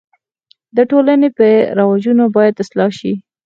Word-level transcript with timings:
د 0.75 0.77
ټولني 0.89 1.29
بد 1.37 1.67
رواجونه 1.77 2.23
باید 2.35 2.55
اصلاح 2.63 2.89
سي. 2.99 3.13